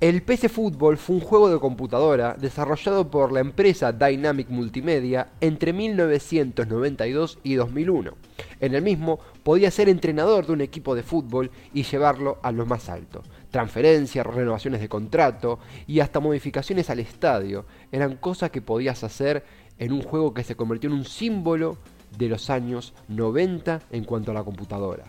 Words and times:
El 0.00 0.22
PC 0.22 0.48
Football 0.48 0.96
fue 0.96 1.16
un 1.16 1.20
juego 1.20 1.50
de 1.50 1.60
computadora 1.60 2.34
desarrollado 2.40 3.10
por 3.10 3.32
la 3.32 3.40
empresa 3.40 3.92
Dynamic 3.92 4.48
Multimedia 4.48 5.28
entre 5.42 5.74
1992 5.74 7.38
y 7.42 7.52
2001. 7.56 8.14
En 8.60 8.74
el 8.74 8.80
mismo 8.80 9.20
podía 9.42 9.70
ser 9.70 9.90
entrenador 9.90 10.46
de 10.46 10.54
un 10.54 10.62
equipo 10.62 10.94
de 10.94 11.02
fútbol 11.02 11.50
y 11.74 11.82
llevarlo 11.82 12.38
a 12.42 12.50
lo 12.50 12.64
más 12.64 12.88
alto. 12.88 13.22
Transferencias, 13.50 14.26
renovaciones 14.26 14.80
de 14.80 14.88
contrato 14.88 15.58
y 15.86 16.00
hasta 16.00 16.18
modificaciones 16.18 16.88
al 16.88 17.00
estadio 17.00 17.66
eran 17.92 18.16
cosas 18.16 18.50
que 18.50 18.62
podías 18.62 19.04
hacer 19.04 19.44
en 19.76 19.92
un 19.92 20.00
juego 20.00 20.32
que 20.32 20.44
se 20.44 20.56
convirtió 20.56 20.88
en 20.88 20.96
un 20.96 21.04
símbolo 21.04 21.76
de 22.16 22.30
los 22.30 22.48
años 22.48 22.94
90 23.08 23.82
en 23.90 24.04
cuanto 24.04 24.30
a 24.30 24.34
la 24.34 24.44
computadora. 24.44 25.04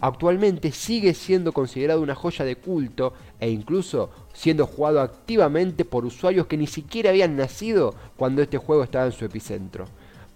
Actualmente 0.00 0.70
sigue 0.70 1.12
siendo 1.12 1.52
considerado 1.52 2.00
una 2.00 2.14
joya 2.14 2.44
de 2.44 2.56
culto 2.56 3.14
e 3.40 3.50
incluso 3.50 4.10
siendo 4.32 4.66
jugado 4.66 5.00
activamente 5.00 5.84
por 5.84 6.04
usuarios 6.04 6.46
que 6.46 6.56
ni 6.56 6.68
siquiera 6.68 7.10
habían 7.10 7.36
nacido 7.36 7.94
cuando 8.16 8.42
este 8.42 8.58
juego 8.58 8.84
estaba 8.84 9.06
en 9.06 9.12
su 9.12 9.24
epicentro. 9.24 9.86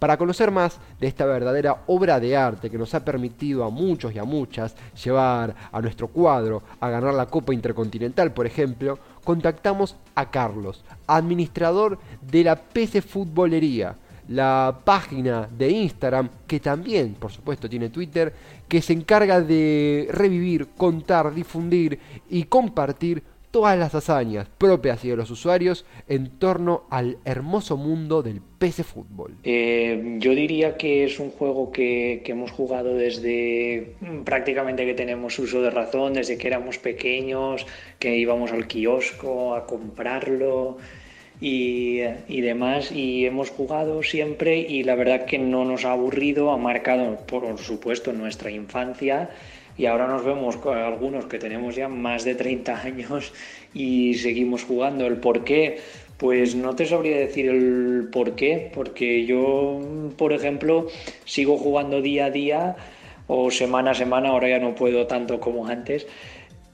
Para 0.00 0.16
conocer 0.16 0.50
más 0.50 0.78
de 0.98 1.06
esta 1.06 1.26
verdadera 1.26 1.84
obra 1.86 2.18
de 2.18 2.36
arte 2.36 2.68
que 2.68 2.76
nos 2.76 2.92
ha 2.92 3.04
permitido 3.04 3.62
a 3.62 3.70
muchos 3.70 4.12
y 4.12 4.18
a 4.18 4.24
muchas 4.24 4.74
llevar 5.00 5.54
a 5.70 5.80
nuestro 5.80 6.08
cuadro 6.08 6.64
a 6.80 6.88
ganar 6.88 7.14
la 7.14 7.26
Copa 7.26 7.54
Intercontinental, 7.54 8.32
por 8.32 8.46
ejemplo, 8.46 8.98
contactamos 9.22 9.94
a 10.16 10.28
Carlos, 10.28 10.82
administrador 11.06 12.00
de 12.20 12.42
la 12.42 12.56
PC 12.56 13.00
Futbolería, 13.00 13.94
la 14.28 14.80
página 14.84 15.48
de 15.50 15.70
Instagram, 15.70 16.30
que 16.46 16.60
también, 16.60 17.14
por 17.14 17.32
supuesto, 17.32 17.68
tiene 17.68 17.90
Twitter, 17.90 18.32
que 18.68 18.80
se 18.82 18.92
encarga 18.92 19.40
de 19.40 20.08
revivir, 20.10 20.68
contar, 20.76 21.34
difundir 21.34 21.98
y 22.30 22.44
compartir 22.44 23.22
todas 23.52 23.78
las 23.78 23.94
hazañas 23.94 24.48
propias 24.58 25.04
y 25.04 25.10
de 25.10 25.16
los 25.16 25.30
usuarios 25.30 25.84
en 26.08 26.30
torno 26.38 26.84
al 26.90 27.18
hermoso 27.24 27.76
mundo 27.76 28.22
del 28.22 28.40
PC 28.40 28.82
Fútbol. 28.82 29.36
Eh, 29.44 30.16
yo 30.18 30.34
diría 30.34 30.76
que 30.76 31.04
es 31.04 31.20
un 31.20 31.30
juego 31.30 31.70
que, 31.70 32.22
que, 32.24 32.32
hemos 32.32 32.50
jugado 32.50 32.94
desde 32.94 33.94
prácticamente 34.24 34.86
que 34.86 34.94
tenemos 34.94 35.38
uso 35.38 35.60
de 35.60 35.70
razón, 35.70 36.14
desde 36.14 36.38
que 36.38 36.48
éramos 36.48 36.78
pequeños, 36.78 37.66
que 37.98 38.16
íbamos 38.16 38.52
al 38.52 38.66
kiosco 38.66 39.54
a 39.54 39.66
comprarlo 39.66 40.78
y, 41.42 42.40
demás 42.40 42.92
y 42.92 43.26
hemos 43.26 43.50
jugado 43.50 44.02
siempre 44.04 44.58
y 44.58 44.84
la 44.84 44.94
verdad 44.94 45.24
que 45.24 45.38
no 45.38 45.64
nos 45.64 45.84
ha 45.84 45.92
aburrido, 45.92 46.52
ha 46.52 46.56
marcado 46.56 47.16
por 47.26 47.58
supuesto 47.58 48.12
nuestra 48.12 48.52
infancia 48.52 49.30
y 49.76 49.86
ahora 49.86 50.06
nos 50.06 50.24
vemos 50.24 50.56
con 50.56 50.78
algunos 50.78 51.24
que 51.26 51.40
tenemos 51.40 51.74
ya 51.74 51.88
más 51.88 52.24
de 52.24 52.36
30 52.36 52.82
años 52.82 53.32
y 53.74 54.14
seguimos 54.14 54.62
jugando. 54.62 55.06
¿El 55.06 55.16
por 55.16 55.42
qué? 55.42 55.80
Pues 56.16 56.54
no 56.54 56.76
te 56.76 56.86
sabría 56.86 57.16
decir 57.16 57.48
el 57.48 58.08
por 58.12 58.36
qué, 58.36 58.70
porque 58.72 59.26
yo, 59.26 59.80
por 60.16 60.32
ejemplo, 60.32 60.86
sigo 61.24 61.56
jugando 61.56 62.00
día 62.00 62.26
a 62.26 62.30
día 62.30 62.76
o 63.26 63.50
semana 63.50 63.90
a 63.90 63.94
semana, 63.94 64.28
ahora 64.28 64.48
ya 64.48 64.58
no 64.60 64.74
puedo 64.76 65.06
tanto 65.06 65.40
como 65.40 65.66
antes, 65.66 66.06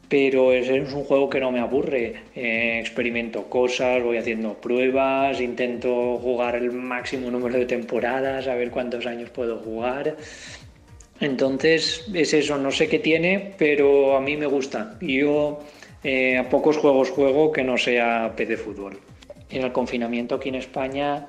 pero 0.09 0.53
es, 0.53 0.69
un 0.70 1.05
juego 1.05 1.28
que 1.28 1.41
no 1.41 1.53
me 1.53 1.61
aburre. 1.61 2.14
Eh, 2.34 2.78
experimento 2.81 3.45
cosas, 3.45 4.03
voy 4.03 4.17
haciendo 4.17 4.55
pruebas, 4.55 5.41
intento 5.41 6.19
jugar 6.19 6.56
el 6.56 6.73
máximo 6.73 7.31
número 7.31 7.59
de 7.59 7.67
temporadas, 7.67 8.47
a 8.48 8.55
ver 8.55 8.70
cuántos 8.70 9.06
años 9.06 9.31
puedo 9.31 9.59
jugar. 9.59 10.17
Entonces 11.20 12.06
es 12.14 12.33
eso, 12.33 12.56
no 12.59 12.70
sé 12.70 12.89
qué 12.89 13.01
tiene, 13.01 13.55
pero 13.59 14.17
a 14.17 14.20
mí 14.20 14.36
me 14.36 14.47
gusta. 14.47 14.97
Yo 15.01 15.61
eh, 16.05 16.39
a 16.39 16.48
pocos 16.48 16.77
juegos 16.77 17.11
juego 17.11 17.53
que 17.53 17.64
no 17.64 17.77
sea 17.77 18.33
PC 18.36 18.56
fútbol. 18.56 18.98
En 19.51 19.62
el 19.64 19.73
confinamiento 19.73 20.36
aquí 20.36 20.48
en 20.51 20.56
España 20.56 21.27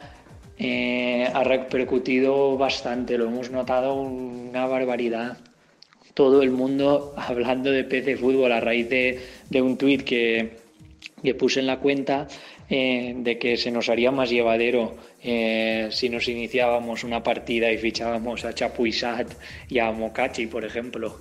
eh, 0.57 1.27
ha 1.33 1.44
repercutido 1.44 2.57
bastante, 2.57 3.17
lo 3.17 3.25
hemos 3.25 3.50
notado 3.50 3.96
una 3.96 4.67
barbaridad 4.67 5.38
todo 6.14 6.42
el 6.42 6.52
mundo 6.52 7.14
hablando 7.18 7.72
de 7.72 7.84
PC 7.84 8.18
Fútbol 8.18 8.52
a 8.52 8.59
raíz 8.59 8.90
de, 8.90 9.62
un 9.62 9.78
tuit 9.78 10.03
que, 10.03 10.58
puse 11.38 11.59
en 11.59 11.68
la 11.68 11.80
cuenta 11.80 12.28
eh, 12.70 13.14
de 13.18 13.38
que 13.38 13.58
se 13.58 13.72
nos 13.72 13.90
haría 13.90 14.12
más 14.12 14.30
llevadero 14.30 14.96
eh, 15.22 15.90
si 15.92 16.08
nos 16.09 16.28
iniciábamos 16.30 17.03
una 17.03 17.22
partida 17.22 17.72
y 17.72 17.78
fichábamos 17.78 18.46
a 18.46 18.53
Chapuisat 18.53 19.34
y 19.68 19.80
a 19.80 19.92
Mokachi, 19.92 20.47
por 20.47 20.64
ejemplo. 20.64 21.18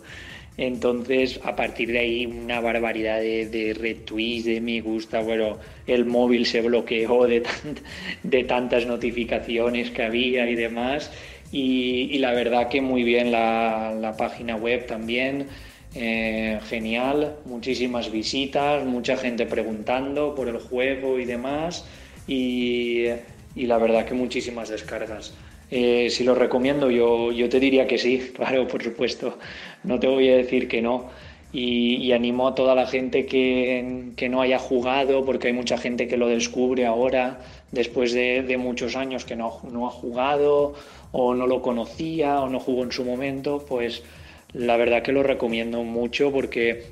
Entonces, 0.57 1.39
a 1.45 1.55
partir 1.55 1.93
de 1.93 2.01
ahí, 2.01 2.27
una 2.27 2.61
barbaridad 2.61 3.21
de, 3.21 3.77
retweets, 3.79 4.45
de 4.45 4.61
me 4.61 4.81
gusta. 4.81 5.21
Bueno, 5.21 5.59
el 5.87 6.05
móvil 6.05 6.47
se 6.47 6.61
bloqueó 6.61 7.27
de 7.27 8.45
tantas 8.45 8.85
notificaciones 8.87 9.91
que 9.91 10.03
había 10.03 10.51
y 10.51 10.57
demás. 10.57 11.13
Y, 11.51 12.19
la 12.19 12.33
verdad 12.33 12.69
que 12.69 12.81
muy 12.81 13.05
bien 13.05 13.33
la, 13.33 14.15
página 14.19 14.57
web 14.57 14.87
también, 14.87 15.49
eh, 15.95 16.61
genial, 16.69 17.37
muchísimas 17.47 18.11
visitas, 18.13 18.85
mucha 18.85 19.17
gente 19.17 19.47
preguntando 19.47 20.35
por 20.35 20.49
el 20.49 20.59
juego 20.59 21.19
y 21.19 21.25
demás, 21.25 21.87
y, 22.27 23.07
la 23.57 23.79
verdad 23.79 24.05
que 24.05 24.15
muchísimas 24.15 24.69
descargas. 24.69 25.35
Eh, 25.71 26.09
si 26.11 26.25
lo 26.25 26.35
recomiendo, 26.35 26.91
yo, 26.91 27.33
yo 27.33 27.49
te 27.49 27.61
diría 27.61 27.87
que 27.87 27.99
sí, 27.99 28.33
claro, 28.37 28.67
por 28.69 28.83
supuesto, 28.83 29.39
no 29.85 29.99
te 29.99 30.07
voy 30.07 30.29
a 30.29 30.37
decir 30.37 30.69
que 30.69 30.83
no. 30.83 31.11
Y, 31.53 32.13
animo 32.13 32.49
a 32.49 32.55
toda 32.55 32.75
la 32.75 32.87
gente 32.87 33.25
que, 33.25 34.13
que, 34.17 34.29
no 34.29 34.43
haya 34.43 34.59
jugado, 34.59 35.25
porque 35.25 35.49
hay 35.49 35.55
mucha 35.55 35.79
gente 35.79 36.07
que 36.07 36.19
lo 36.19 36.29
descubre 36.29 36.85
ahora, 36.85 37.41
después 37.73 38.13
de, 38.13 38.43
de 38.43 38.59
muchos 38.59 38.97
años 38.97 39.25
que 39.25 39.35
no, 39.35 39.61
no 39.71 39.87
ha 39.87 39.91
jugado 39.91 40.75
o 41.13 41.35
no 41.35 41.47
lo 41.47 41.63
conocía 41.63 42.41
o 42.41 42.51
no 42.51 42.61
jugó 42.61 42.85
en 42.85 42.93
su 42.93 43.05
momento, 43.05 43.65
pues 43.67 44.03
la 44.53 44.77
verdad 44.77 45.03
que 45.03 45.13
lo 45.13 45.23
recomiendo 45.23 45.83
mucho 45.85 46.31
porque 46.31 46.85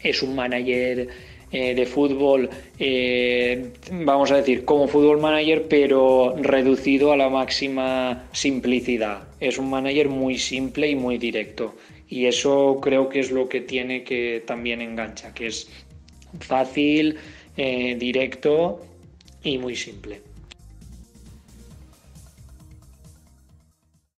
es 0.00 0.22
un 0.22 0.34
manager 0.34 1.08
eh, 1.50 1.74
de 1.74 1.86
fútbol, 1.86 2.50
eh, 2.78 3.70
vamos 3.92 4.32
a 4.32 4.36
decir, 4.36 4.64
como 4.64 4.88
fútbol 4.88 5.20
manager, 5.20 5.66
pero 5.68 6.34
reducido 6.36 7.12
a 7.12 7.16
la 7.16 7.28
máxima 7.28 8.24
simplicidad. 8.32 9.22
Es 9.38 9.58
un 9.58 9.70
manager 9.70 10.08
muy 10.08 10.36
simple 10.36 10.88
y 10.88 10.96
muy 10.96 11.16
directo. 11.16 11.74
Y 12.08 12.26
eso 12.26 12.78
creo 12.82 13.08
que 13.08 13.20
es 13.20 13.30
lo 13.30 13.48
que 13.48 13.60
tiene 13.60 14.04
que 14.04 14.42
también 14.46 14.80
engancha, 14.80 15.32
que 15.34 15.46
es 15.46 15.68
fácil, 16.40 17.18
eh, 17.56 17.96
directo 17.98 18.84
y 19.42 19.58
muy 19.58 19.76
simple. 19.76 20.20